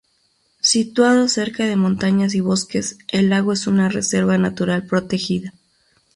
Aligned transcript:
Situado 0.61 1.27
cerca 1.27 1.63
de 1.67 1.75
montañas 1.75 2.33
y 2.33 2.39
bosques, 2.39 2.97
el 3.07 3.29
lago 3.29 3.53
es 3.53 3.67
una 3.67 3.87
reserva 3.87 4.35
natural 4.39 4.87
protegida. 4.87 5.53